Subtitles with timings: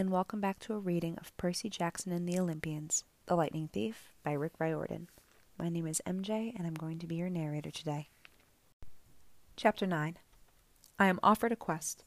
[0.00, 4.14] and welcome back to a reading of Percy Jackson and the Olympians, The Lightning Thief
[4.24, 5.10] by Rick Riordan.
[5.58, 8.08] My name is MJ, and I'm going to be your narrator today.
[9.56, 10.16] Chapter 9
[10.98, 12.04] I am offered a quest.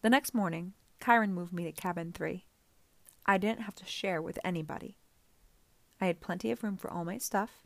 [0.00, 2.46] The next morning, Chiron moved me to cabin 3.
[3.26, 4.96] I didn't have to share with anybody.
[6.00, 7.62] I had plenty of room for all my stuff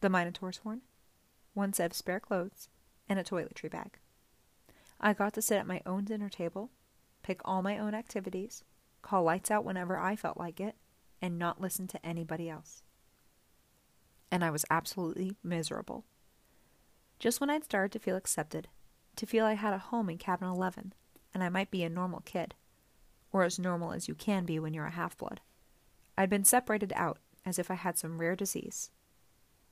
[0.00, 0.80] the Minotaur's horn,
[1.52, 2.70] one set of spare clothes,
[3.10, 3.98] and a toiletry bag.
[5.02, 6.70] I got to sit at my own dinner table
[7.24, 8.62] pick all my own activities,
[9.02, 10.76] call lights out whenever I felt like it,
[11.20, 12.84] and not listen to anybody else.
[14.30, 16.04] And I was absolutely miserable.
[17.18, 18.68] Just when I'd started to feel accepted,
[19.16, 20.92] to feel I had a home in cabin 11,
[21.32, 22.54] and I might be a normal kid,
[23.32, 25.40] or as normal as you can be when you're a half blood,
[26.16, 28.90] I'd been separated out as if I had some rare disease.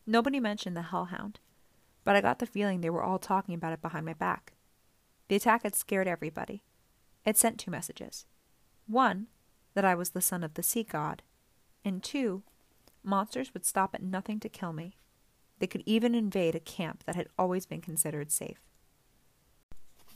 [0.07, 1.39] Nobody mentioned the hellhound,
[2.05, 4.55] but I got the feeling they were all talking about it behind my back.
[5.29, 6.65] The attack had scared everybody,
[7.25, 8.27] it sent two messages.
[8.87, 9.29] One,
[9.75, 11.23] that I was the son of the sea god,
[11.85, 12.43] and two,
[13.03, 14.97] monsters would stop at nothing to kill me.
[15.59, 18.61] They could even invade a camp that had always been considered safe.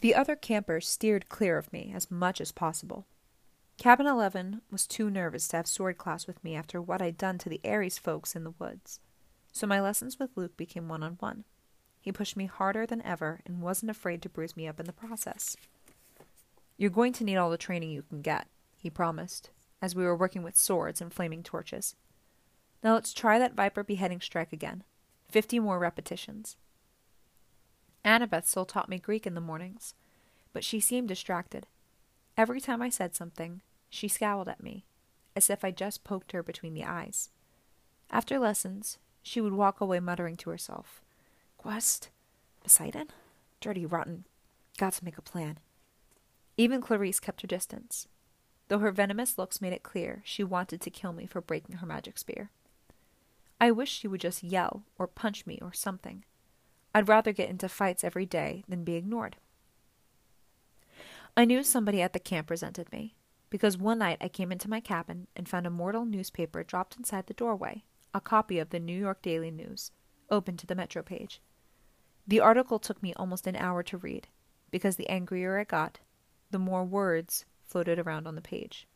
[0.01, 3.07] The other campers steered clear of me as much as possible.
[3.79, 7.39] Cabin 11 was too nervous to have sword class with me after what I'd done
[7.39, 9.01] to the Ares folks in the woods,
[9.53, 11.45] so my lessons with Luke became one on one.
[12.01, 14.93] He pushed me harder than ever and wasn't afraid to bruise me up in the
[14.93, 15.57] process.
[16.77, 20.17] You're going to need all the training you can get, he promised, as we were
[20.17, 21.95] working with swords and flaming torches.
[22.83, 24.85] Now let's try that viper beheading strike again.
[25.29, 26.57] Fifty more repetitions.
[28.05, 29.95] Annabeth still taught me Greek in the mornings,
[30.53, 31.67] but she seemed distracted.
[32.37, 34.85] Every time I said something, she scowled at me,
[35.35, 37.31] as if I just poked her between the eyes.
[38.11, 41.03] After lessons, she would walk away muttering to herself,
[41.57, 42.11] Quest?
[42.63, 43.09] Poseidon?
[43.61, 44.25] Dirty rotten.
[44.79, 45.59] Got to make a plan.
[46.57, 48.09] Even Clarisse kept her distance,
[48.69, 51.87] though her venomous looks made it clear she wanted to kill me for breaking her
[51.87, 52.51] magic spear.
[53.61, 56.25] I wish she would just yell or punch me or something.
[56.95, 59.37] I'd rather get into fights every day than be ignored.
[61.37, 63.15] I knew somebody at the camp resented me,
[63.51, 67.27] because one night I came into my cabin and found a mortal newspaper dropped inside
[67.27, 67.85] the doorway,
[68.15, 69.91] a copy of the New York Daily News,
[70.31, 71.43] open to the Metro page.
[72.27, 74.29] The article took me almost an hour to read,
[74.71, 76.01] because the angrier I got,
[76.51, 78.87] the more words floated around on the page.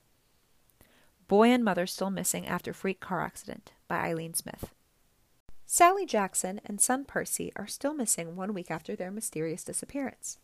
[1.29, 4.73] Boy and Mother Still Missing After Freak Car Accident by Eileen Smith.
[5.65, 10.39] Sally Jackson and son Percy are still missing one week after their mysterious disappearance.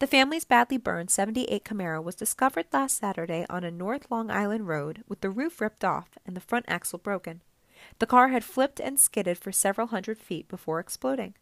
[0.00, 4.68] The family's badly burned 78 Camaro was discovered last Saturday on a North Long Island
[4.68, 7.42] road with the roof ripped off and the front axle broken.
[7.98, 11.34] The car had flipped and skidded for several hundred feet before exploding.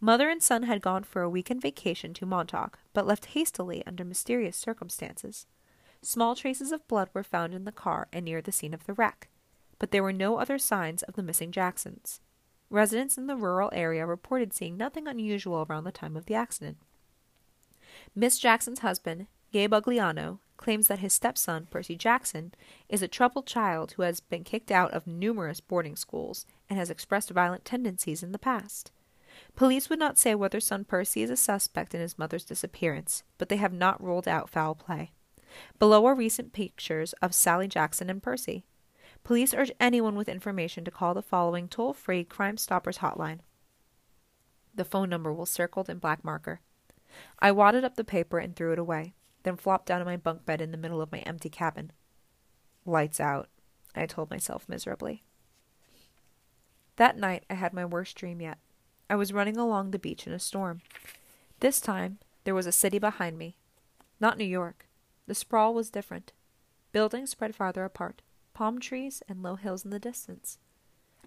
[0.00, 4.04] Mother and son had gone for a weekend vacation to Montauk, but left hastily under
[4.04, 5.46] mysterious circumstances.
[6.02, 8.92] Small traces of blood were found in the car and near the scene of the
[8.92, 9.28] wreck,
[9.78, 12.20] but there were no other signs of the missing Jacksons.
[12.68, 16.76] Residents in the rural area reported seeing nothing unusual around the time of the accident.
[18.14, 22.52] Miss Jackson's husband, Gabe Ugliano, claims that his stepson, Percy Jackson,
[22.88, 26.90] is a troubled child who has been kicked out of numerous boarding schools and has
[26.90, 28.90] expressed violent tendencies in the past.
[29.56, 33.48] Police would not say whether son Percy is a suspect in his mother's disappearance, but
[33.48, 35.12] they have not ruled out foul play.
[35.78, 38.66] Below are recent pictures of Sally Jackson and Percy.
[39.24, 43.40] Police urge anyone with information to call the following toll free Crime Stoppers hotline.
[44.74, 46.60] The phone number was circled in black marker.
[47.38, 50.44] I wadded up the paper and threw it away, then flopped down on my bunk
[50.44, 51.92] bed in the middle of my empty cabin.
[52.84, 53.48] Lights out,
[53.94, 55.24] I told myself miserably.
[56.96, 58.58] That night I had my worst dream yet.
[59.08, 60.80] I was running along the beach in a storm.
[61.60, 63.56] This time, there was a city behind me.
[64.20, 64.86] Not New York.
[65.26, 66.32] The sprawl was different.
[66.92, 68.22] Buildings spread farther apart,
[68.54, 70.58] palm trees and low hills in the distance.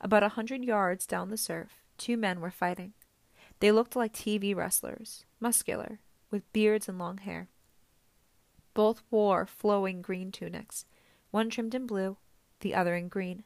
[0.02, 2.94] About a hundred yards down the surf, two men were fighting.
[3.60, 6.00] They looked like TV wrestlers, muscular,
[6.32, 7.50] with beards and long hair.
[8.74, 10.86] Both wore flowing green tunics,
[11.32, 12.18] one trimmed in blue,
[12.62, 13.44] the other in green.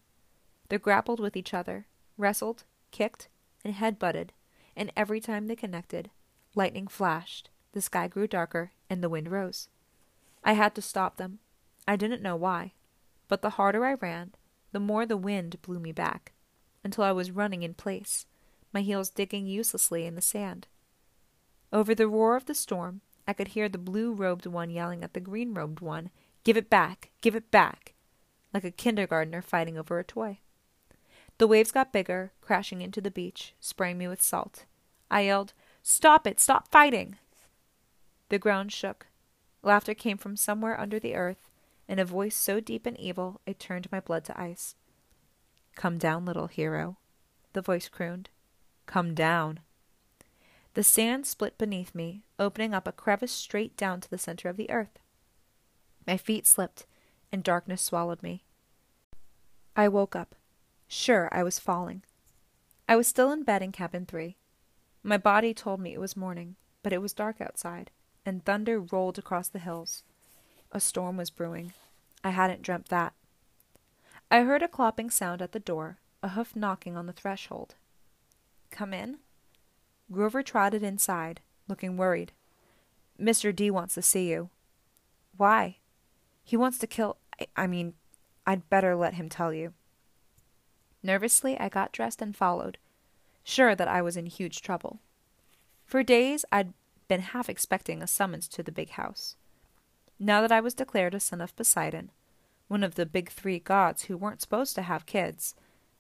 [0.70, 1.88] They grappled with each other,
[2.18, 3.28] wrestled, kicked,
[3.64, 4.34] and head butted,
[4.76, 6.10] and every time they connected,
[6.56, 9.70] lightning flashed, the sky grew darker, and the wind rose.
[10.44, 11.40] I had to stop them.
[11.88, 12.74] I didn't know why,
[13.28, 14.34] but the harder I ran,
[14.72, 16.34] the more the wind blew me back,
[16.84, 18.26] until I was running in place,
[18.72, 20.68] my heels digging uselessly in the sand.
[21.72, 25.14] Over the roar of the storm, I could hear the blue robed one yelling at
[25.14, 26.10] the green robed one,
[26.44, 27.10] Give it back!
[27.22, 27.94] Give it back!
[28.54, 30.40] like a kindergartner fighting over a toy.
[31.44, 34.64] The waves got bigger, crashing into the beach, spraying me with salt.
[35.12, 35.52] I yelled,
[35.82, 36.40] Stop it!
[36.40, 37.18] Stop fighting!
[38.30, 39.08] The ground shook.
[39.62, 41.50] Laughter came from somewhere under the earth,
[41.86, 44.76] in a voice so deep and evil it turned my blood to ice.
[45.76, 46.96] Come down, little hero,
[47.52, 48.30] the voice crooned.
[48.86, 49.60] Come down.
[50.76, 54.56] The sand split beneath me, opening up a crevice straight down to the center of
[54.56, 54.98] the earth.
[56.08, 56.86] My feet slipped,
[57.34, 58.46] and darkness swallowed me.
[59.76, 60.36] I woke up.
[60.96, 62.04] Sure, I was falling.
[62.88, 64.38] I was still in bed in cabin three.
[65.02, 67.90] My body told me it was morning, but it was dark outside,
[68.28, 70.04] and thunder rolled across the hills.
[70.72, 71.74] A storm was brewing.
[72.24, 73.14] I hadn't dreamt that.
[74.30, 77.74] I heard a clopping sound at the door, a hoof knocking on the threshold.
[78.70, 79.18] Come in?
[80.12, 82.34] Grover trotted inside, looking worried.
[83.20, 83.54] Mr.
[83.54, 84.52] D wants to see you.
[85.38, 85.78] Why?
[86.44, 87.18] He wants to kill.
[87.40, 87.96] I, I mean,
[88.46, 89.74] I'd better let him tell you.
[91.04, 92.78] Nervously, I got dressed and followed,
[93.44, 95.00] sure that I was in huge trouble.
[95.86, 96.74] For days, I'd
[97.10, 99.36] been half expecting a summons to the big house.
[100.18, 102.12] Now that I was declared a son of Poseidon,
[102.70, 105.54] one of the big three gods who weren't supposed to have kids,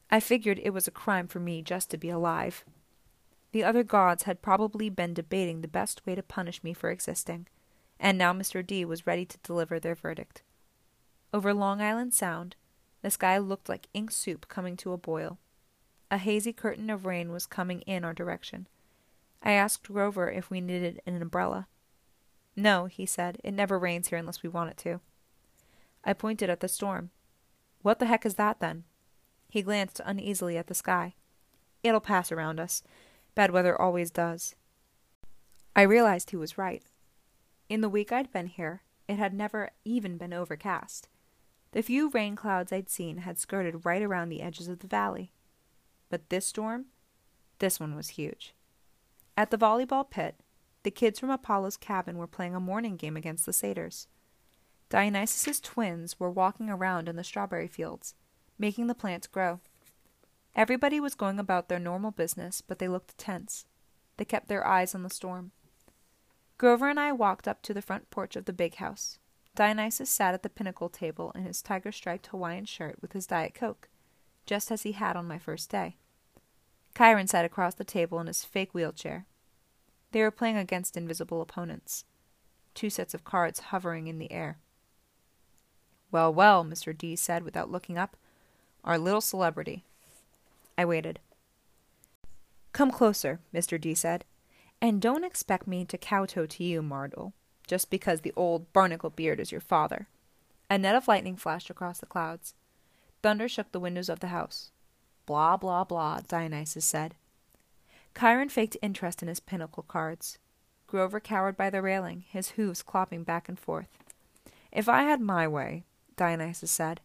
[0.10, 2.64] I figured it was a crime for me just to be alive.
[3.52, 7.48] The other gods had probably been debating the best way to punish me for existing,
[8.00, 8.66] and now Mr.
[8.66, 10.42] D was ready to deliver their verdict.
[11.34, 12.56] Over Long Island Sound,
[13.04, 15.38] the sky looked like ink soup coming to a boil.
[16.10, 18.68] A hazy curtain of rain was coming in our direction.
[19.44, 21.68] I asked Grover if we needed an umbrella.
[22.56, 23.40] No, he said.
[23.44, 25.02] It never rains here unless we want it to.
[26.04, 27.12] I pointed at the storm.
[27.82, 28.86] What the heck is that, then?
[29.50, 31.16] He glanced uneasily at the sky.
[31.84, 32.84] It'll pass around us.
[33.36, 34.56] Bad weather always does.
[35.76, 36.84] I realized he was right.
[37.68, 41.10] In the week I'd been here, it had never even been overcast.
[41.74, 45.32] The few rain clouds I'd seen had skirted right around the edges of the valley.
[46.10, 46.86] But this storm,
[47.58, 48.54] this one was huge.
[49.36, 50.36] At the volleyball pit,
[50.84, 54.08] the kids from Apollo's cabin were playing a morning game against the satyrs.
[54.90, 58.14] Dionysus's twins were walking around in the strawberry fields,
[58.60, 59.60] making the plants grow.
[60.56, 63.66] Everybody was going about their normal business, but they looked tense.
[64.18, 65.52] They kept their eyes on the storm.
[66.60, 69.18] Grover and I walked up to the front porch of the big house.
[69.56, 73.54] Dionysus sat at the pinochle table in his tiger striped Hawaiian shirt with his Diet
[73.54, 73.88] Coke,
[74.46, 75.98] just as he had on my first day.
[76.98, 79.26] Chiron sat across the table in his fake wheelchair.
[80.12, 82.06] They were playing against invisible opponents,
[82.74, 84.58] two sets of cards hovering in the air.
[86.12, 86.96] Well, well, Mr.
[86.96, 88.16] D said without looking up.
[88.84, 89.84] Our little celebrity.
[90.78, 91.20] I waited.
[92.72, 93.80] Come closer, Mr.
[93.80, 94.26] D said,
[94.82, 97.34] and don't expect me to kowtow to you, Mardle,
[97.68, 100.08] just because the old barnacle beard is your father.
[100.70, 102.54] A net of lightning flashed across the clouds.
[103.22, 104.72] Thunder shook the windows of the house.
[105.26, 107.16] Blah, blah, blah, Dionysus said.
[108.20, 110.38] Chiron faked interest in his pinochle cards.
[110.88, 113.98] Grover cowered by the railing, his hooves clopping back and forth.
[114.72, 115.84] If I had my way,
[116.18, 117.00] Dionysus said,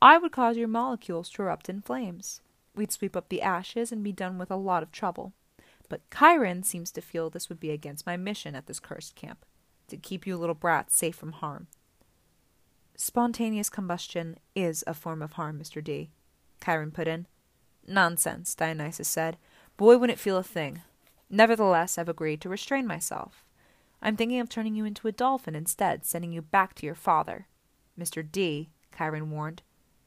[0.00, 2.40] I would cause your molecules to erupt in flames.
[2.74, 5.32] We'd sweep up the ashes and be done with a lot of trouble.
[5.88, 9.44] But Chiron seems to feel this would be against my mission at this cursed camp
[9.88, 11.66] to keep you little brats safe from harm.
[12.96, 15.82] Spontaneous combustion is a form of harm, Mr.
[15.82, 16.10] D.
[16.62, 17.26] Chiron put in.
[17.86, 19.36] Nonsense, Dionysus said.
[19.76, 20.82] Boy wouldn't feel a thing.
[21.30, 23.44] Nevertheless, I've agreed to restrain myself.
[24.00, 27.46] I'm thinking of turning you into a dolphin instead, sending you back to your father.
[27.98, 28.28] Mr.
[28.28, 29.62] D, Chiron warned.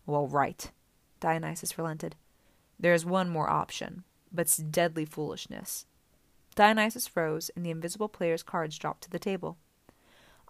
[0.06, 0.72] Well, right.
[1.20, 2.16] Dionysus relented.
[2.80, 5.86] There is one more option, but it's deadly foolishness.
[6.56, 9.58] Dionysus rose, and the invisible player's cards dropped to the table.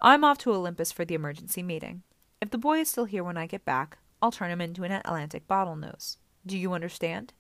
[0.03, 2.01] I'm off to Olympus for the emergency meeting.
[2.41, 4.91] If the boy is still here when I get back, I'll turn him into an
[4.91, 6.17] Atlantic bottlenose.
[6.43, 7.34] Do you understand?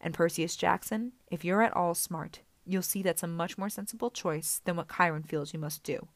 [0.00, 4.10] And Perseus Jackson, if you're at all smart, you'll see that's a much more sensible
[4.10, 6.08] choice than what Chiron feels you must do.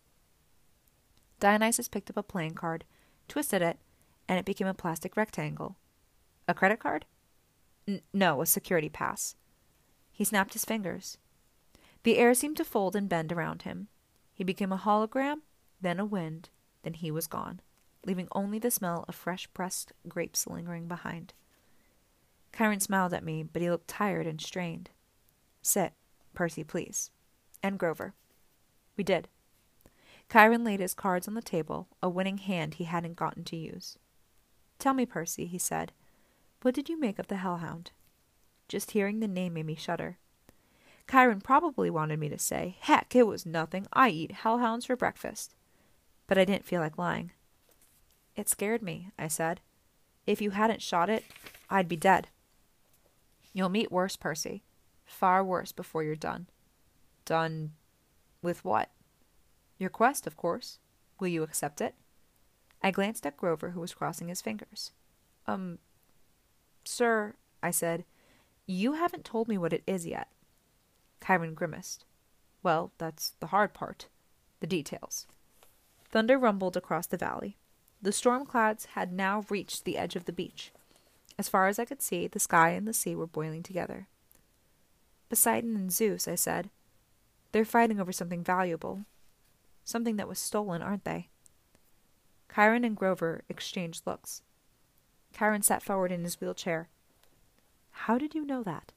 [1.39, 2.85] Dionysus picked up a playing card,
[3.29, 3.79] twisted it,
[4.29, 5.77] and it became a plastic rectangle.
[6.49, 7.05] A credit card?
[7.87, 9.37] N- no, a security pass.
[10.11, 11.19] He snapped his fingers.
[12.03, 13.87] The air seemed to fold and bend around him.
[14.35, 15.43] He became a hologram,
[15.81, 16.51] then a wind,
[16.83, 17.61] then he was gone,
[18.05, 21.35] leaving only the smell of fresh pressed grapes lingering behind.
[22.57, 24.91] Chiron smiled at me, but he looked tired and strained.
[25.63, 25.93] Sit,
[26.35, 27.11] Percy, please.
[27.63, 28.15] And Grover.
[28.97, 29.29] We did.
[30.33, 33.99] Chiron laid his cards on the table, a winning hand he hadn't gotten to use.
[34.79, 35.93] Tell me, Percy, he said,
[36.63, 37.93] what did you make of the hellhound?
[38.69, 40.19] Just hearing the name made me shudder.
[41.09, 43.87] Chiron probably wanted me to say, Heck, it was nothing.
[43.93, 45.55] I eat hellhounds for breakfast.
[46.27, 47.33] But I didn't feel like lying.
[48.35, 49.61] It scared me, I said.
[50.27, 51.25] If you hadn't shot it,
[51.71, 52.29] I'd be dead.
[53.53, 54.63] You'll meet worse, Percy.
[55.05, 56.49] Far worse before you're done.
[57.25, 57.73] Done
[58.43, 58.91] with what?
[59.79, 60.79] Your quest, of course.
[61.19, 61.95] Will you accept it?
[62.83, 64.93] I glanced at Grover, who was crossing his fingers.
[65.47, 65.79] Um,
[66.85, 68.05] sir, I said,
[68.67, 70.29] you haven't told me what it is yet.
[71.25, 72.05] Chiron grimaced.
[72.63, 74.09] Well, that's the hard part.
[74.61, 75.27] The details.
[76.17, 77.59] Thunder rumbled across the valley.
[78.01, 80.73] The storm clouds had now reached the edge of the beach.
[81.39, 84.09] As far as I could see, the sky and the sea were boiling together.
[85.29, 86.71] Poseidon and Zeus, I said.
[87.53, 89.05] They're fighting over something valuable.
[89.85, 91.29] Something that was stolen, aren't they?
[92.55, 94.41] Chiron and Grover exchanged looks.
[95.37, 96.89] Chiron sat forward in his wheelchair.
[97.91, 98.93] How did you know that?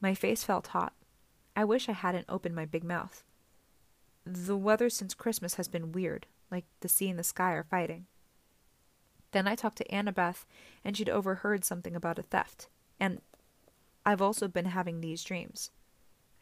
[0.00, 0.94] My face felt hot.
[1.54, 3.22] I wish I hadn't opened my big mouth.
[4.30, 8.04] The weather since Christmas has been weird, like the sea and the sky are fighting.
[9.32, 10.44] Then I talked to Annabeth,
[10.84, 12.68] and she'd overheard something about a theft.
[13.00, 13.22] And
[14.04, 15.70] I've also been having these dreams.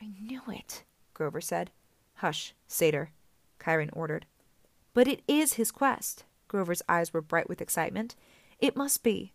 [0.02, 0.82] I knew it,
[1.14, 1.70] Grover said.
[2.14, 3.12] Hush, satyr,
[3.64, 4.26] Chiron ordered.
[4.92, 6.24] But it is his quest.
[6.48, 8.16] Grover's eyes were bright with excitement.
[8.58, 9.32] It must be.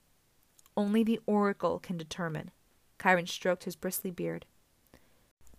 [0.76, 2.52] Only the oracle can determine.
[3.02, 4.46] Chiron stroked his bristly beard.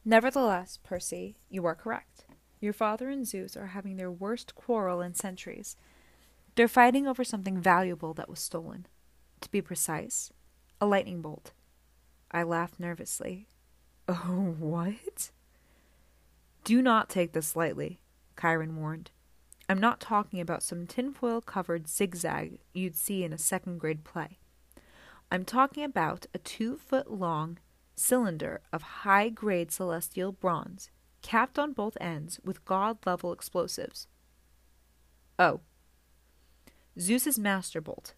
[0.04, 2.24] Nevertheless, Percy, you are correct.
[2.62, 5.76] Your father and Zeus are having their worst quarrel in centuries.
[6.54, 8.86] They're fighting over something valuable that was stolen.
[9.40, 10.30] To be precise,
[10.80, 11.50] a lightning bolt.
[12.30, 13.48] I laughed nervously.
[14.06, 15.32] Oh, what?
[16.62, 17.98] Do not take this lightly,
[18.40, 19.10] Chiron warned.
[19.68, 24.38] I'm not talking about some tinfoil covered zigzag you'd see in a second grade play.
[25.32, 27.58] I'm talking about a two foot long
[27.96, 30.90] cylinder of high grade celestial bronze,
[31.22, 34.08] capped on both ends with god level explosives.
[35.38, 35.60] Oh,
[36.98, 38.14] Zeus's master bolt,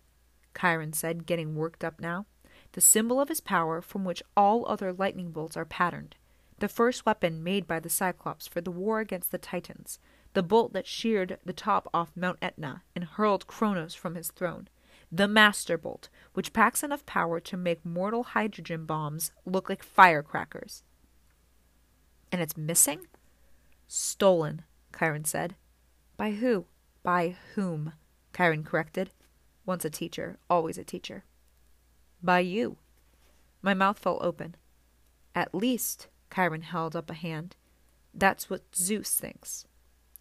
[0.59, 2.27] Chiron said, getting worked up now.
[2.73, 6.17] The symbol of his power from which all other lightning bolts are patterned.
[6.59, 9.99] The first weapon made by the Cyclops for the war against the Titans.
[10.33, 14.69] The bolt that sheared the top off Mount Etna and hurled Kronos from his throne.
[15.13, 20.83] The Master Bolt, which packs enough power to make mortal hydrogen bombs look like firecrackers.
[22.35, 23.07] And it's missing?
[23.87, 24.63] Stolen,
[24.99, 25.55] Chiron said.
[26.17, 26.67] By who?
[27.05, 27.93] By whom?
[28.37, 29.11] Chiron corrected.
[29.65, 31.23] Once a teacher, always a teacher.
[32.21, 32.77] By you.
[33.63, 34.57] My mouth fell open.
[35.33, 37.55] At least, Chiron held up a hand,
[38.13, 39.67] that's what Zeus thinks.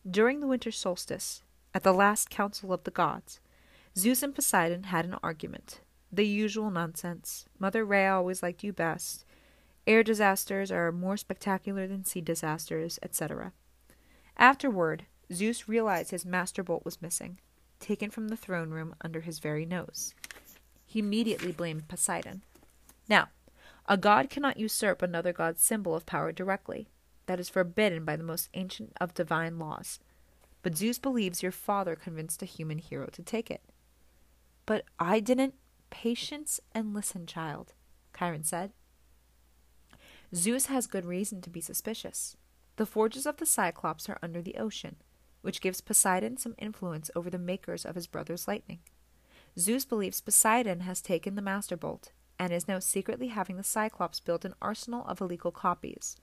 [0.07, 1.41] During the winter solstice,
[1.73, 3.39] at the last council of the gods,
[3.97, 5.79] Zeus and Poseidon had an argument.
[6.11, 7.47] The usual nonsense.
[7.57, 9.25] Mother Rhea always liked you best.
[9.85, 13.51] Air disasters are more spectacular than sea disasters, etc.
[14.37, 17.39] Afterward, Zeus realized his master bolt was missing
[17.83, 20.15] taken from the throne room under his very nose.
[20.85, 22.43] He immediately blamed Poseidon.
[23.09, 23.29] Now,
[23.87, 26.87] a god cannot usurp another god's symbol of power directly.
[27.25, 29.99] That is forbidden by the most ancient of divine laws.
[30.61, 33.61] But Zeus believes your father convinced a human hero to take it.
[34.65, 35.55] But I didn't.
[35.89, 37.73] Patience and listen, child,
[38.17, 38.71] Chiron said.
[40.33, 42.35] Zeus has good reason to be suspicious.
[42.77, 44.95] The forges of the Cyclops are under the ocean
[45.43, 48.79] which gives Poseidon some influence over the makers of his brother's lightning.
[49.59, 54.21] Zeus believes Poseidon has taken the Master Bolt and is now secretly having the Cyclops
[54.21, 56.15] build an arsenal of illegal copies,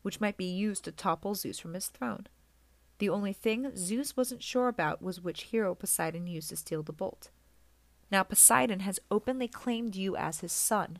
[0.00, 2.26] which might be used to topple Zeus from his throne.
[2.98, 6.94] The only thing Zeus wasn't sure about was which hero Poseidon used to steal the
[6.94, 7.28] bolt.
[8.10, 10.98] Now Poseidon has openly claimed you as his son.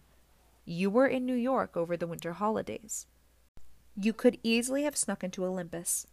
[0.64, 3.06] You were in New York over the winter holidays.
[3.96, 6.06] You could easily have snuck into Olympus,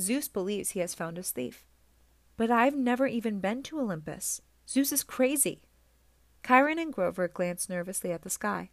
[0.00, 1.64] Zeus believes he has found his thief.
[2.36, 4.40] But I've never even been to Olympus.
[4.68, 5.62] Zeus is crazy.
[6.46, 8.70] Chiron and Grover glanced nervously at the sky.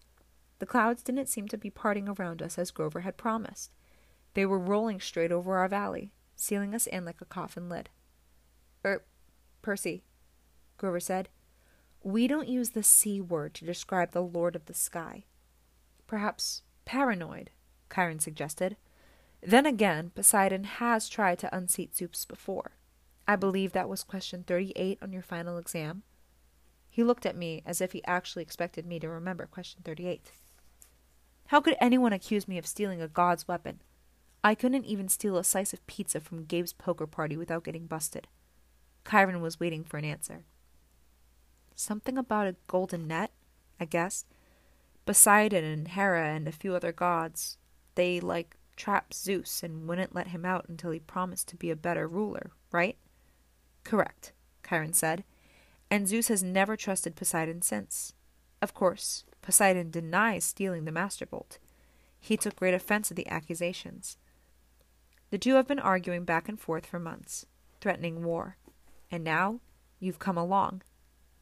[0.59, 3.71] The clouds didn't seem to be parting around us as Grover had promised.
[4.33, 7.89] They were rolling straight over our valley, sealing us in like a coffin lid.
[8.83, 9.03] Er,
[9.61, 10.03] Percy,
[10.77, 11.29] Grover said,
[12.03, 15.25] we don't use the C word to describe the Lord of the Sky.
[16.07, 17.51] Perhaps paranoid,
[17.93, 18.77] Chiron suggested.
[19.41, 22.71] Then again, Poseidon has tried to unseat Zeus before.
[23.27, 26.03] I believe that was question 38 on your final exam.
[26.89, 30.31] He looked at me as if he actually expected me to remember question 38.
[31.47, 33.81] How could anyone accuse me of stealing a god's weapon?
[34.43, 38.27] I couldn't even steal a slice of pizza from Gabe's poker party without getting busted.
[39.09, 40.45] Chiron was waiting for an answer.
[41.79, 43.31] Something about a golden net,
[43.79, 44.25] I guess.
[45.05, 47.57] Poseidon and Hera and a few other gods.
[47.95, 51.77] They, like, trapped Zeus and wouldn't let him out until he promised to be a
[51.77, 52.97] better ruler, right?
[53.85, 54.33] Correct,
[54.67, 55.23] Chiron said.
[55.89, 58.11] And Zeus has never trusted Poseidon since.
[58.61, 61.59] Of course, Poseidon denies stealing the Master Bolt.
[62.19, 64.17] He took great offense at the accusations.
[65.29, 67.45] The two have been arguing back and forth for months,
[67.79, 68.57] threatening war.
[69.09, 69.61] And now,
[70.01, 70.81] you've come along.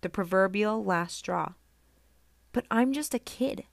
[0.07, 1.55] The proverbial last straw.
[2.53, 3.65] But I'm just a kid.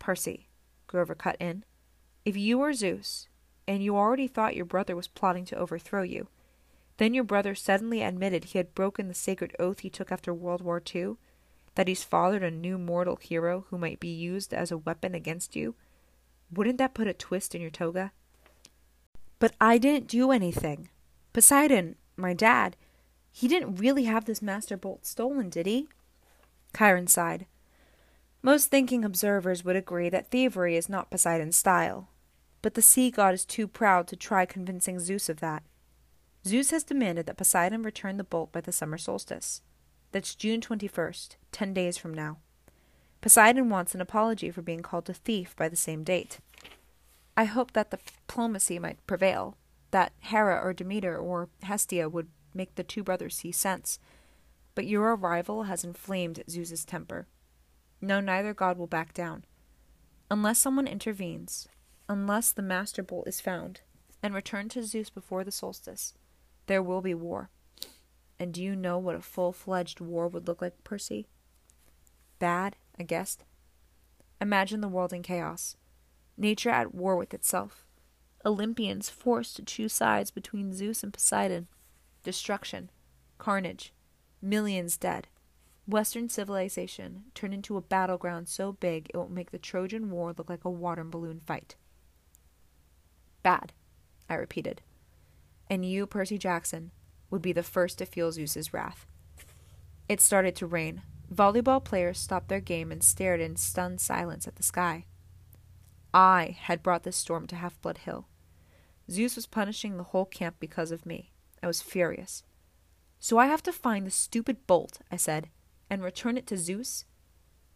[0.00, 0.48] Percy,
[0.88, 1.62] Grover cut in,
[2.24, 3.28] if you were Zeus,
[3.68, 6.26] and you already thought your brother was plotting to overthrow you,
[6.96, 10.60] then your brother suddenly admitted he had broken the sacred oath he took after World
[10.60, 11.14] War II,
[11.76, 15.54] that he's fathered a new mortal hero who might be used as a weapon against
[15.54, 15.76] you,
[16.52, 18.10] wouldn't that put a twist in your toga?
[19.38, 20.88] But I didn't do anything.
[21.32, 22.76] Poseidon, my dad,
[23.38, 25.86] he didn't really have this master bolt stolen, did he?
[26.76, 27.46] Chiron sighed.
[28.42, 32.08] Most thinking observers would agree that thievery is not Poseidon's style,
[32.62, 35.62] but the sea god is too proud to try convincing Zeus of that.
[36.44, 39.62] Zeus has demanded that Poseidon return the bolt by the summer solstice.
[40.10, 42.38] That's June 21st, ten days from now.
[43.20, 46.40] Poseidon wants an apology for being called a thief by the same date.
[47.36, 49.56] I hope that the diplomacy might prevail,
[49.92, 53.98] that Hera or Demeter or Hestia would make the two brothers see sense.
[54.74, 57.26] But your arrival has inflamed Zeus's temper.
[58.00, 59.44] No, neither god will back down.
[60.30, 61.68] Unless someone intervenes,
[62.08, 63.80] unless the master bolt is found
[64.22, 66.14] and returned to Zeus before the solstice,
[66.66, 67.50] there will be war.
[68.38, 71.26] And do you know what a full fledged war would look like, Percy?
[72.38, 73.44] Bad, I guessed.
[74.40, 75.76] Imagine the world in chaos,
[76.36, 77.84] nature at war with itself,
[78.44, 81.68] Olympians forced to choose sides between Zeus and Poseidon,
[82.28, 82.90] destruction,
[83.38, 83.94] carnage,
[84.42, 85.28] millions dead.
[85.86, 90.50] Western civilization turned into a battleground so big it will make the Trojan War look
[90.50, 91.74] like a water balloon fight.
[93.42, 93.72] Bad,
[94.28, 94.82] I repeated.
[95.70, 96.90] And you, Percy Jackson,
[97.30, 99.06] would be the first to feel Zeus's wrath.
[100.06, 101.00] It started to rain.
[101.34, 105.06] Volleyball players stopped their game and stared in stunned silence at the sky.
[106.12, 108.28] I had brought this storm to Half Blood Hill.
[109.10, 111.32] Zeus was punishing the whole camp because of me.
[111.62, 112.42] I was furious.
[113.18, 115.48] So I have to find the stupid bolt, I said,
[115.90, 117.04] and return it to Zeus?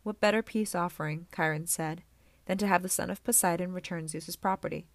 [0.02, 2.02] What better peace offering, Chiron said,
[2.46, 4.86] than to have the son of Poseidon return Zeus's property?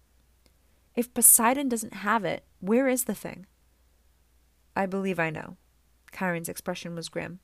[0.94, 3.46] If Poseidon doesn't have it, where is the thing?
[4.74, 5.56] I believe I know.
[6.16, 7.40] Chiron's expression was grim.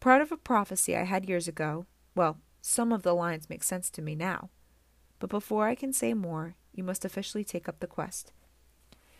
[0.00, 3.90] Part of a prophecy I had years ago, well, some of the lines make sense
[3.90, 4.50] to me now.
[5.18, 8.32] But before I can say more, you must officially take up the quest.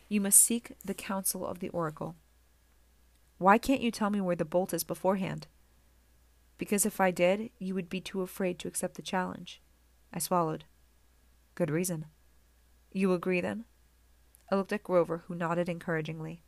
[0.09, 2.17] You must seek the counsel of the oracle.
[3.37, 5.47] Why can't you tell me where the bolt is beforehand?
[6.57, 9.63] Because if I did, you would be too afraid to accept the challenge.
[10.13, 10.65] I swallowed.
[11.55, 12.07] Good reason.
[12.93, 13.65] You agree, then?
[14.51, 16.43] I looked at Grover, who nodded encouragingly.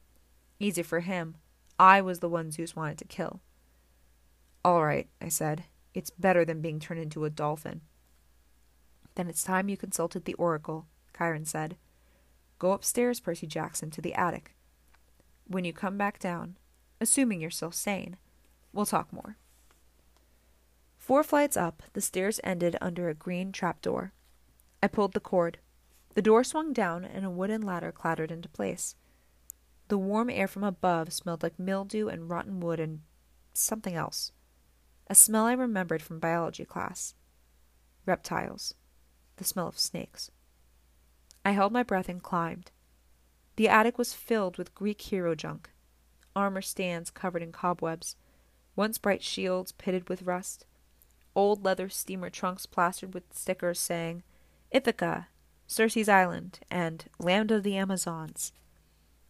[0.58, 1.36] Easy for him.
[1.78, 3.40] I was the one Zeus wanted to kill.
[4.64, 5.64] All right, I said.
[5.94, 7.82] It's better than being turned into a dolphin.
[9.14, 11.76] Then it's time you consulted the oracle, Chiron said.
[12.60, 14.54] Go upstairs, Percy Jackson, to the attic.
[15.48, 16.58] When you come back down,
[17.00, 18.18] assuming you're still sane,
[18.72, 19.38] we'll talk more.
[20.98, 24.12] Four flights up, the stairs ended under a green trapdoor.
[24.82, 25.58] I pulled the cord.
[26.14, 28.94] The door swung down, and a wooden ladder clattered into place.
[29.88, 33.00] The warm air from above smelled like mildew and rotten wood and
[33.54, 34.32] something else.
[35.06, 37.14] A smell I remembered from biology class.
[38.04, 38.74] Reptiles.
[39.36, 40.30] The smell of snakes.
[41.44, 42.70] I held my breath and climbed.
[43.56, 45.70] The attic was filled with Greek hero junk
[46.34, 48.16] armor stands covered in cobwebs,
[48.76, 50.64] once bright shields pitted with rust,
[51.34, 54.22] old leather steamer trunks plastered with stickers saying
[54.70, 55.28] Ithaca,
[55.66, 58.52] Circe's Island, and Land of the Amazons.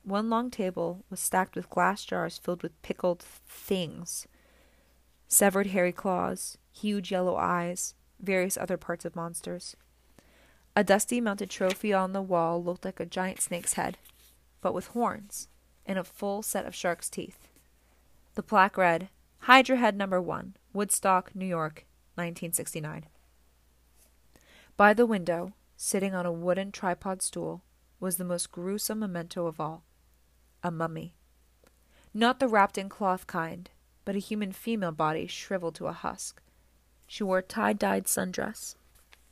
[0.03, 4.27] One long table was stacked with glass jars filled with pickled things
[5.29, 9.77] severed hairy claws, huge yellow eyes, various other parts of monsters.
[10.77, 13.99] A dusty mounted trophy on the wall looked like a giant snake's head,
[14.61, 15.49] but with horns
[15.85, 17.49] and a full set of shark's teeth.
[18.35, 19.09] The plaque read,
[19.41, 23.07] Hydra Head Number 1, Woodstock, New York, 1969.
[24.77, 27.63] By the window, sitting on a wooden tripod stool,
[27.99, 29.85] was the most gruesome memento of all
[30.63, 31.15] a mummy.
[32.13, 33.71] Not the wrapped in cloth kind,
[34.05, 36.43] but a human female body shriveled to a husk.
[37.07, 38.75] She wore a tie dyed sundress,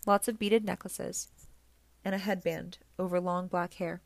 [0.09, 1.29] lots of beaded necklaces,
[2.05, 4.01] and a headband over long black hair.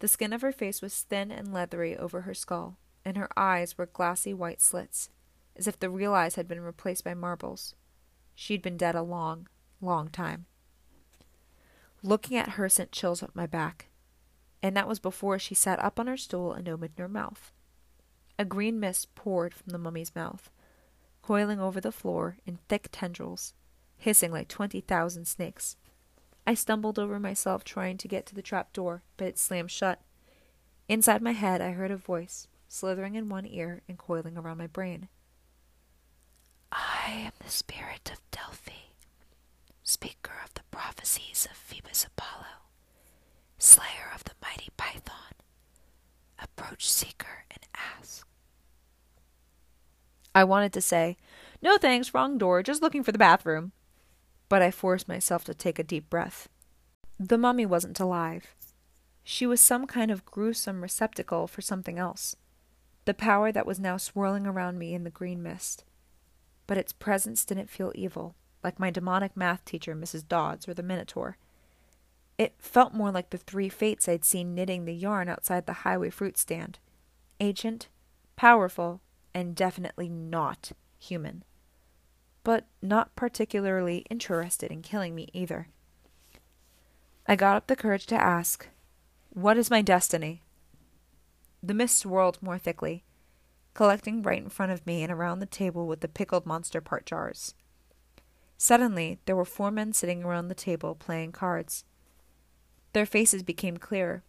[0.00, 3.78] The skin of her face was thin and leathery over her skull, and her eyes
[3.78, 5.10] were glassy white slits,
[5.56, 7.74] as if the real eyes had been replaced by marbles.
[8.34, 9.46] She'd been dead a long,
[9.80, 10.46] long time.
[12.02, 13.86] Looking at her sent chills up my back,
[14.62, 17.52] and that was before she sat up on her stool and opened her mouth.
[18.36, 20.50] A green mist poured from the mummy's mouth,
[21.22, 23.54] coiling over the floor in thick tendrils,
[23.96, 25.76] hissing like twenty thousand snakes.
[26.46, 30.00] I stumbled over myself trying to get to the trap door, but it slammed shut.
[30.88, 34.66] Inside my head, I heard a voice, slithering in one ear and coiling around my
[34.66, 35.08] brain.
[36.70, 38.90] I am the spirit of Delphi,
[39.82, 42.46] speaker of the prophecies of Phoebus Apollo,
[43.58, 45.32] slayer of the mighty python.
[46.42, 48.26] Approach seeker and ask.
[50.34, 51.16] I wanted to say,
[51.62, 53.72] No thanks, wrong door, just looking for the bathroom.
[54.48, 56.48] But I forced myself to take a deep breath.
[57.18, 58.54] The mummy wasn't alive.
[59.22, 62.36] She was some kind of gruesome receptacle for something else.
[63.06, 65.84] The power that was now swirling around me in the green mist.
[66.66, 70.26] But its presence didn't feel evil, like my demonic math teacher, Mrs.
[70.26, 71.36] Dodds, or the Minotaur.
[72.36, 76.10] It felt more like the three fates I'd seen knitting the yarn outside the highway
[76.10, 76.78] fruit stand
[77.40, 77.88] ancient,
[78.36, 79.00] powerful,
[79.34, 81.44] and definitely not human.
[82.44, 85.68] But not particularly interested in killing me either.
[87.26, 88.68] I got up the courage to ask,
[89.30, 90.42] What is my destiny?
[91.62, 93.02] The mist swirled more thickly,
[93.72, 97.06] collecting right in front of me and around the table with the pickled monster part
[97.06, 97.54] jars.
[98.58, 101.84] Suddenly, there were four men sitting around the table playing cards.
[102.92, 104.22] Their faces became clearer.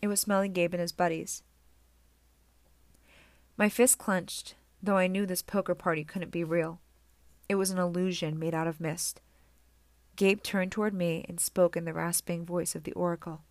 [0.00, 1.42] It was Smelly Gabe and his buddies.
[3.56, 6.80] My fist clenched, though I knew this poker party couldn't be real.
[7.50, 9.20] It was an illusion made out of mist.
[10.14, 13.42] Gabe turned toward me and spoke in the rasping voice of the oracle.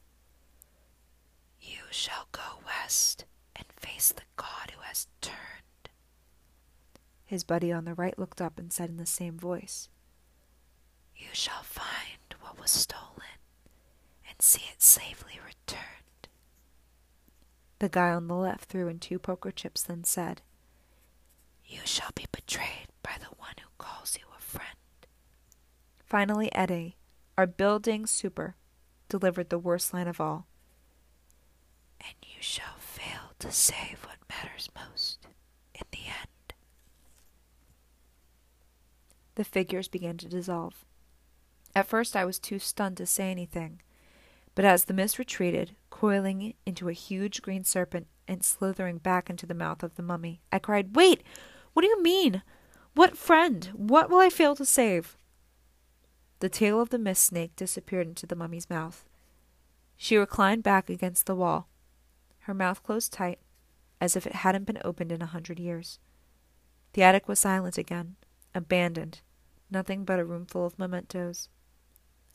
[1.59, 3.25] You shall go west
[3.57, 5.89] and face the god who has turned.
[7.25, 9.89] His buddy on the right looked up and said in the same voice,
[11.17, 13.35] You shall find what was stolen
[14.29, 16.29] and see it safely returned.
[17.79, 20.41] The guy on the left threw in two poker chips, then said,
[21.69, 24.67] You shall be betrayed by the one who calls you a friend.
[26.03, 26.97] Finally, Eddie,
[27.37, 28.55] our building super,
[29.07, 30.47] delivered the worst line of all.
[32.01, 35.27] And you shall fail to save what matters most
[35.75, 36.53] in the end.
[39.35, 40.83] The figures began to dissolve.
[41.75, 43.81] At first, I was too stunned to say anything,
[44.55, 49.45] but as the mist retreated, coiling into a huge green serpent and slithering back into
[49.45, 50.41] the mouth of the mummy.
[50.51, 51.23] I cried, Wait!
[51.79, 52.43] What do you mean?
[52.93, 53.71] What friend?
[53.73, 55.15] What will I fail to save?
[56.41, 59.05] The tail of the mist snake disappeared into the mummy's mouth.
[59.95, 61.69] She reclined back against the wall,
[62.39, 63.39] her mouth closed tight,
[64.01, 65.99] as if it hadn't been opened in a hundred years.
[66.91, 68.17] The attic was silent again,
[68.53, 69.21] abandoned,
[69.71, 71.47] nothing but a room full of mementos.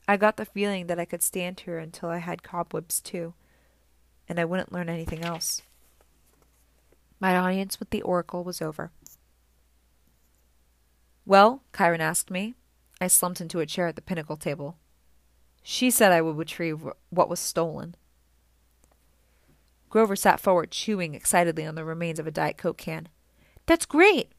[0.07, 3.35] I got the feeling that I could stand here until I had cobwebs too
[4.27, 5.61] and I wouldn't learn anything else.
[7.19, 8.89] My audience with the oracle was over.
[11.25, 12.55] Well, Chiron asked me.
[13.01, 14.77] I slumped into a chair at the pinochle table.
[15.63, 17.95] She said I would retrieve what was stolen.
[19.89, 23.09] Grover sat forward, chewing excitedly on the remains of a Diet Coke can.
[23.65, 24.31] That's great!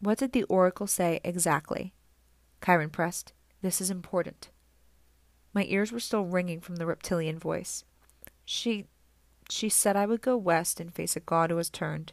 [0.00, 1.94] What did the oracle say exactly?
[2.64, 3.32] Chiron pressed.
[3.62, 4.50] This is important.
[5.54, 7.84] My ears were still ringing from the reptilian voice.
[8.44, 8.86] She
[9.50, 12.12] she said I would go west and face a god who has turned.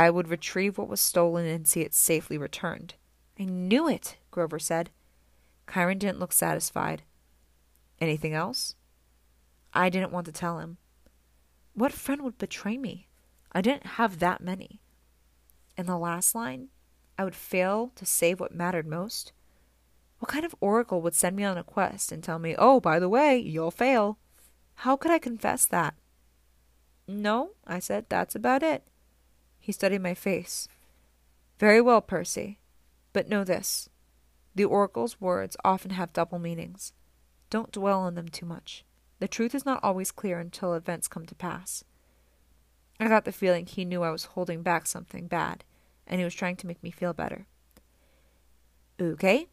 [0.00, 2.94] I would retrieve what was stolen and see it safely returned.
[3.38, 4.88] I knew it, Grover said.
[5.70, 7.02] Chiron didn't look satisfied.
[8.00, 8.76] Anything else?
[9.74, 10.78] I didn't want to tell him.
[11.74, 13.08] What friend would betray me?
[13.52, 14.80] I didn't have that many.
[15.76, 16.68] In the last line,
[17.18, 19.32] I would fail to save what mattered most.
[20.18, 23.00] What kind of oracle would send me on a quest and tell me, oh, by
[23.00, 24.16] the way, you'll fail?
[24.76, 25.92] How could I confess that?
[27.06, 28.86] No, I said, that's about it.
[29.70, 30.66] He studied my face.
[31.60, 32.58] Very well, Percy.
[33.12, 33.88] But know this
[34.52, 36.92] the oracle's words often have double meanings.
[37.50, 38.84] Don't dwell on them too much.
[39.20, 41.84] The truth is not always clear until events come to pass.
[42.98, 45.62] I got the feeling he knew I was holding back something bad,
[46.04, 47.46] and he was trying to make me feel better.
[49.00, 49.46] Okay,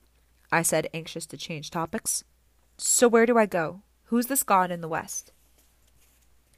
[0.52, 2.24] I said, anxious to change topics.
[2.80, 3.84] So where do I go?
[4.06, 5.32] Who's this god in the west?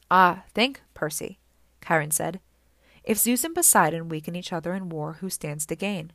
[0.10, 1.40] Ah, think, Percy,
[1.86, 2.40] Chiron said.
[3.04, 6.12] If Zeus and Poseidon weaken each other in war, who stands to gain?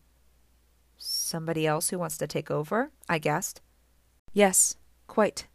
[0.97, 2.91] Somebody else who wants to take over?
[3.09, 3.61] I guessed.
[4.33, 5.47] Yes, quite.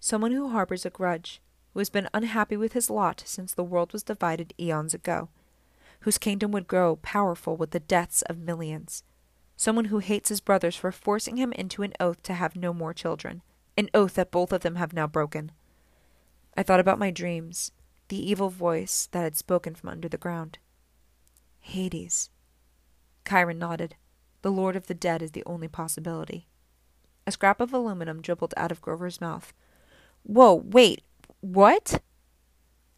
[0.00, 1.40] Someone who harbors a grudge,
[1.72, 5.28] who has been unhappy with his lot since the world was divided eons ago,
[6.00, 9.02] whose kingdom would grow powerful with the deaths of millions.
[9.56, 12.94] Someone who hates his brothers for forcing him into an oath to have no more
[12.94, 13.42] children,
[13.76, 15.50] an oath that both of them have now broken.
[16.56, 17.72] I thought about my dreams,
[18.08, 20.58] the evil voice that had spoken from under the ground.
[21.60, 22.30] Hades.
[23.26, 23.96] Chiron nodded.
[24.42, 26.46] The Lord of the Dead is the only possibility.
[27.26, 29.52] A scrap of aluminum dribbled out of Grover's mouth.
[30.22, 31.02] Whoa, wait,
[31.40, 32.00] what?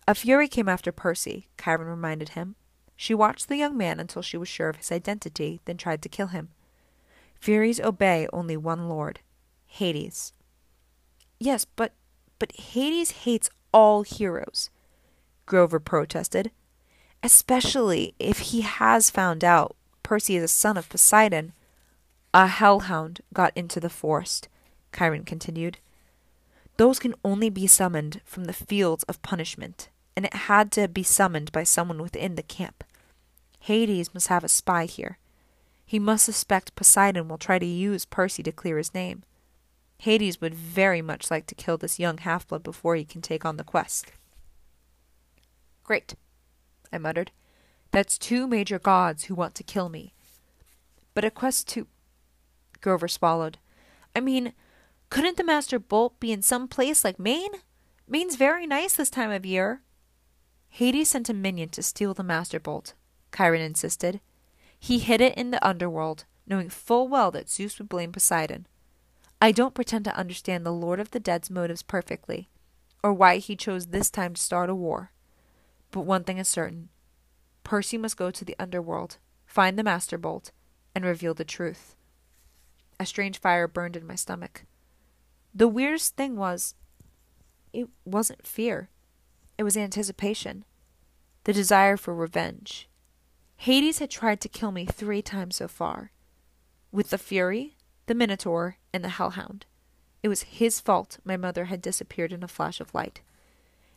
[0.07, 2.57] A fury came after Percy, Chiron reminded him.
[2.97, 6.09] She watched the young man until she was sure of his identity, then tried to
[6.09, 6.51] kill him.
[7.41, 9.21] Furies obey only one lord
[9.67, 10.33] Hades.
[11.39, 11.95] Yes, but
[12.39, 14.69] but Hades hates all heroes,
[15.47, 16.51] Grover protested.
[17.23, 21.53] Especially if he has found out Percy is a son of Poseidon.
[22.33, 24.49] A hellhound got into the forest,
[24.97, 25.79] Chiron continued.
[26.79, 31.03] Those can only be summoned from the fields of punishment, and it had to be
[31.03, 32.85] summoned by someone within the camp.
[33.61, 35.19] Hades must have a spy here.
[35.85, 39.25] He must suspect Poseidon will try to use Percy to clear his name.
[39.99, 43.45] Hades would very much like to kill this young half blood before he can take
[43.45, 44.13] on the quest.
[45.85, 46.15] Great,
[46.93, 47.31] I muttered.
[47.91, 50.15] That's two major gods who want to kill me.
[51.15, 51.87] But a quest to.
[52.81, 53.59] Grover swallowed.
[54.15, 54.53] I mean,
[55.11, 57.53] couldn't the Master Bolt be in some place like Maine?
[58.09, 59.83] Maine's very nice this time of year.
[60.69, 62.95] Hades sent a minion to steal the Master Bolt,
[63.37, 64.21] Chiron insisted.
[64.79, 68.67] He hid it in the underworld, knowing full well that Zeus would blame Poseidon.
[69.43, 72.49] I don't pretend to understand the Lord of the Dead's motives perfectly,
[73.03, 75.13] or why he chose this time to start a war.
[75.91, 76.89] But one thing is certain
[77.65, 80.51] Percy must go to the underworld, find the Master Bolt,
[80.95, 81.95] and reveal the truth.
[82.99, 84.65] A strange fire burned in my stomach.
[85.55, 86.75] The weirdest thing was,
[87.73, 88.89] it wasn't fear,
[89.59, 90.65] it was anticipation,
[91.45, 92.89] the desire for revenge.
[93.57, 96.13] Hades had tried to kill me three times so far.
[96.93, 97.77] With the Fury,
[98.07, 99.67] the Minotaur, and the Hellhound.
[100.23, 103.21] It was his fault my mother had disappeared in a flash of light.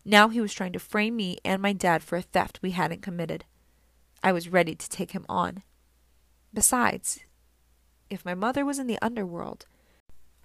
[0.06, 3.02] Now he was trying to frame me and my dad for a theft we hadn't
[3.02, 3.46] committed.
[4.22, 5.64] I was ready to take him on.
[6.54, 7.20] Besides,
[8.10, 9.66] if my mother was in the underworld.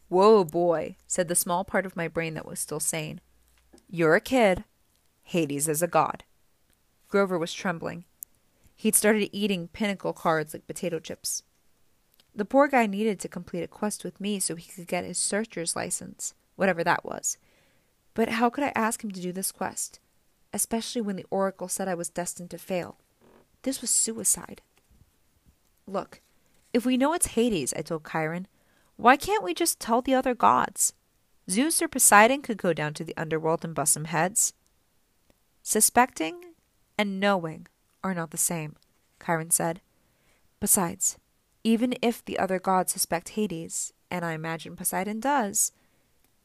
[0.09, 3.21] Whoa, boy, said the small part of my brain that was still sane.
[3.91, 4.65] You're a kid.
[5.23, 6.25] Hades is a god.
[7.09, 8.05] Grover was trembling.
[8.77, 11.43] He'd started eating pinochle cards like potato chips.
[12.35, 15.19] The poor guy needed to complete a quest with me so he could get his
[15.19, 17.37] searcher's license, whatever that was.
[18.19, 20.01] But how could I ask him to do this quest?
[20.53, 22.97] Especially when the oracle said I was destined to fail.
[23.63, 24.61] This was suicide.
[25.87, 26.21] Look,
[26.73, 28.49] if we know it's Hades, I told Chiron,
[28.97, 30.95] why can't we just tell the other gods?
[31.49, 34.53] Zeus or Poseidon could go down to the underworld and bust some heads.
[35.63, 36.55] Suspecting
[36.99, 37.69] and knowing
[38.03, 38.75] are not the same,
[39.25, 39.81] Chiron said.
[40.59, 41.19] Besides,
[41.63, 45.71] even if the other gods suspect Hades, and I imagine Poseidon does,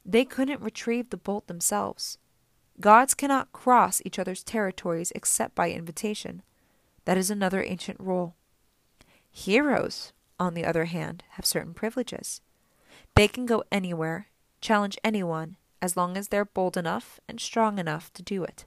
[0.06, 2.18] they couldn't retrieve the bolt themselves.
[2.80, 6.42] Gods cannot cross each other's territories except by invitation.
[7.06, 8.36] That is another ancient rule.
[9.30, 12.42] Heroes, on the other hand, have certain privileges.
[13.16, 14.28] They can go anywhere,
[14.62, 18.66] challenge anyone, as long as they're bold enough and strong enough to do it.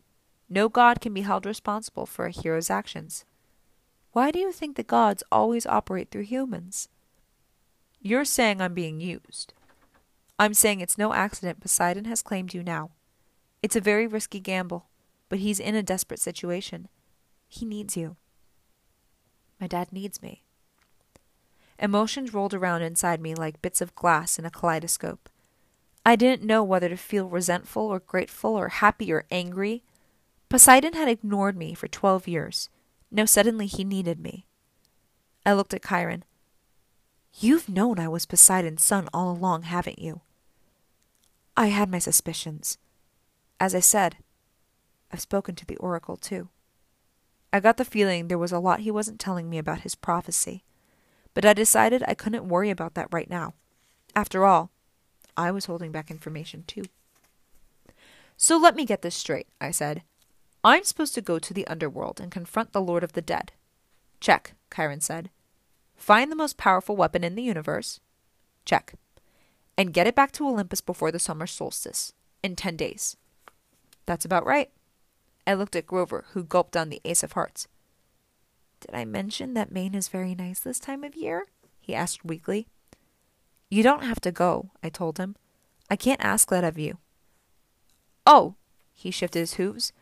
[0.49, 3.25] No god can be held responsible for a hero's actions.
[4.13, 6.89] Why do you think the gods always operate through humans?
[8.01, 9.53] You're saying I'm being used.
[10.39, 12.91] I'm saying it's no accident Poseidon has claimed you now.
[13.63, 14.87] It's a very risky gamble,
[15.29, 16.89] but he's in a desperate situation.
[17.49, 18.17] He needs you.
[19.61, 20.43] My dad needs me.
[21.79, 25.29] Emotions rolled around inside me like bits of glass in a kaleidoscope.
[26.05, 29.83] I didn't know whether to feel resentful or grateful or happy or angry
[30.49, 32.69] Poseidon had ignored me for twelve years.
[33.11, 34.47] Now suddenly he needed me.
[35.45, 36.25] I looked at Chiron.
[37.39, 40.21] You've known I was Poseidon's son all along, haven't you?
[41.57, 42.77] I had my suspicions.
[43.59, 44.17] As I said,
[45.11, 46.49] I've spoken to the oracle, too.
[47.53, 50.65] I got the feeling there was a lot he wasn't telling me about his prophecy,
[51.33, 53.55] but I decided I couldn't worry about that right now.
[54.15, 54.71] After all,
[55.37, 56.85] I was holding back information, too.
[58.37, 60.03] So let me get this straight, I said.
[60.63, 63.53] I'm supposed to go to the underworld and confront the Lord of the Dead.
[64.21, 65.31] Check, Chiron said.
[65.97, 68.01] Find the most powerful weapon in the universe.
[68.67, 68.95] Check.
[69.79, 72.13] And get it back to Olympus before the summer solstice,
[72.43, 73.17] in ten days.
[74.07, 74.71] That's about right.
[75.47, 77.69] I looked at Grover, who gulped down the ace of hearts.
[78.81, 81.47] Did I mention that Maine is very nice this time of year?
[81.81, 82.67] he asked weakly.
[83.71, 85.37] You don't have to go, I told him.
[85.89, 86.99] I can't ask that of you.
[88.27, 88.57] Oh,
[88.93, 89.93] he shifted his hooves.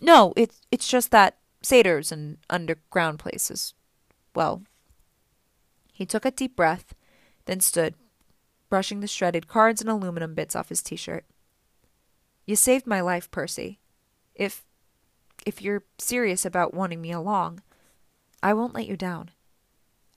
[0.00, 3.74] No, it's it's just that satyrs and underground places.
[4.34, 4.62] Well,
[5.92, 6.94] he took a deep breath,
[7.46, 7.94] then stood,
[8.68, 11.24] brushing the shredded cards and aluminum bits off his t-shirt.
[12.46, 13.78] You saved my life, Percy.
[14.34, 14.64] If
[15.46, 17.62] if you're serious about wanting me along,
[18.42, 19.30] I won't let you down.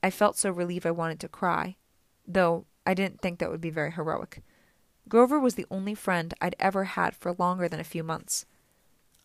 [0.04, 1.76] I felt so relieved I wanted to cry,
[2.28, 4.42] though I didn't think that would be very heroic.
[5.08, 8.46] Grover was the only friend I'd ever had for longer than a few months.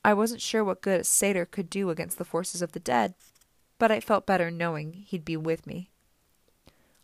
[0.04, 3.14] I wasn't sure what good a satyr could do against the forces of the dead,
[3.78, 5.90] but I felt better knowing he'd be with me.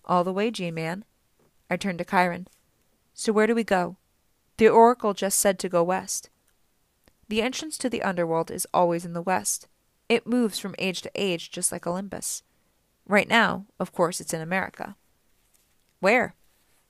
[0.05, 1.05] All the way, G-Man.
[1.73, 2.49] I turned to Chiron.
[3.15, 3.97] So where do we go?
[4.59, 6.29] The oracle just said to go west.
[7.31, 9.69] The entrance to the underworld is always in the west.
[10.07, 12.43] It moves from age to age just like Olympus.
[13.07, 14.97] Right now, of course, it's in America.
[16.01, 16.35] Where?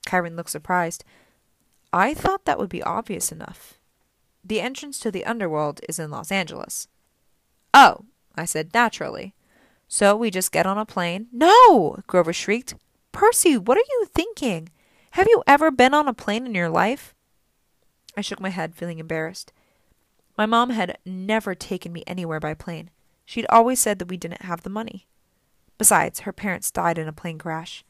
[0.05, 1.05] Chiron looked surprised.
[1.93, 3.79] I thought that would be obvious enough.
[4.43, 6.89] The entrance to the underworld is in Los Angeles.
[7.73, 8.03] Oh,
[8.35, 9.33] I said naturally.
[9.87, 11.27] So we just get on a plane?
[11.31, 11.99] No!
[12.05, 12.75] Grover shrieked.
[13.13, 14.69] Percy, what are you thinking?
[15.13, 17.13] Have you ever been on a plane in your life?
[18.17, 19.53] I shook my head, feeling embarrassed.
[20.35, 22.89] My mom had never taken me anywhere by plane.
[23.23, 25.05] She'd always said that we didn't have the money.
[25.77, 27.85] Besides, her parents died in a plane crash.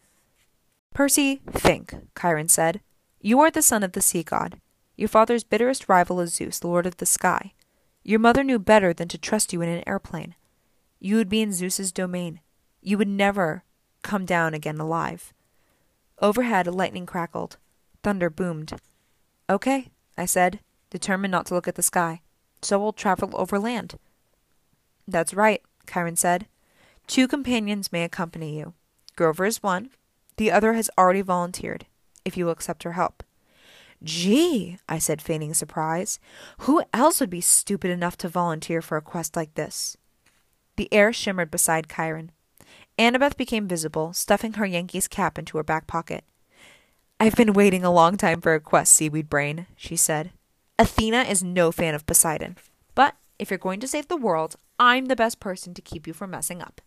[0.93, 2.81] Percy, think, Chiron said.
[3.21, 4.59] You are the son of the sea god.
[4.97, 7.53] Your father's bitterest rival is Zeus, lord of the sky.
[8.03, 10.35] Your mother knew better than to trust you in an airplane.
[10.99, 12.41] You would be in Zeus's domain.
[12.81, 13.63] You would never
[14.01, 15.33] come down again alive.
[16.23, 17.57] Overhead, lightning crackled.
[18.01, 18.79] Thunder boomed.
[19.49, 22.21] Okay, I said, determined not to look at the sky.
[22.61, 23.95] So we'll travel over land.
[25.05, 26.47] That's right, Chiron said.
[27.07, 28.73] Two companions may accompany you.
[29.17, 29.89] Grover is one.
[30.37, 31.87] The other has already volunteered,
[32.23, 33.21] if you will accept her help.
[34.01, 36.19] Gee, I said, feigning surprise.
[36.59, 39.97] Who else would be stupid enough to volunteer for a quest like this?
[40.77, 42.31] The air shimmered beside Chiron.
[42.97, 46.23] Annabeth became visible, stuffing her Yankees cap into her back pocket.
[47.19, 50.31] I've been waiting a long time for a quest, Seaweed Brain, she said.
[50.77, 52.57] Athena is no fan of Poseidon.
[52.95, 56.13] But if you're going to save the world, I'm the best person to keep you
[56.13, 56.81] from messing up.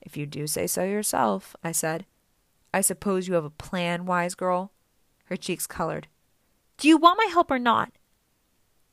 [0.00, 2.06] If you do say so yourself, I said.
[2.72, 4.72] I suppose you have a plan, wise girl?
[5.24, 6.06] Her cheeks colored.
[6.78, 7.92] Do you want my help or not?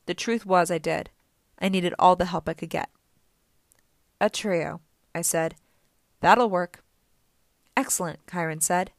[0.06, 1.10] The truth was, I did.
[1.58, 2.90] I needed all the help I could get.
[4.20, 4.80] A trio,
[5.14, 5.54] I said.
[6.20, 6.82] That'll work.
[7.76, 8.90] Excellent, Chiron said.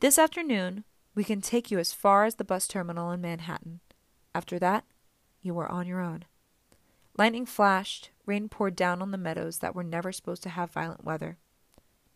[0.00, 3.80] This afternoon, we can take you as far as the bus terminal in Manhattan.
[4.34, 4.84] After that,
[5.42, 6.24] you are on your own.
[7.16, 11.04] Lightning flashed, rain poured down on the meadows that were never supposed to have violent
[11.04, 11.38] weather.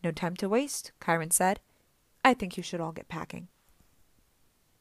[0.03, 1.59] No time to waste, Chiron said.
[2.25, 3.47] I think you should all get packing.